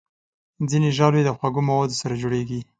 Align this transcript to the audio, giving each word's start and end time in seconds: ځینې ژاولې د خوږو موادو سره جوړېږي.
ځینې 0.69 0.89
ژاولې 0.97 1.21
د 1.25 1.29
خوږو 1.37 1.61
موادو 1.69 1.99
سره 2.01 2.13
جوړېږي. 2.21 2.59